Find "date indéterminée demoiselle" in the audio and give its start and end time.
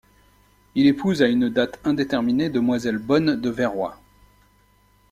1.49-2.97